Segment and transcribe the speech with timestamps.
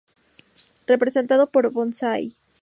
[0.87, 2.23] Representado por un bonsái.